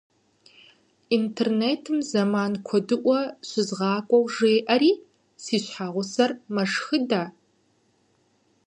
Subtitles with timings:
[1.17, 4.91] Интернетым зэман куэдыӏуэ щызгъакӏуэу жеӏэри,
[5.43, 7.23] си щхьэгъусэр мэшхыдэ.